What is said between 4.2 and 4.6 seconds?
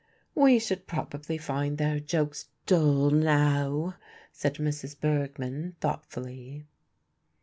said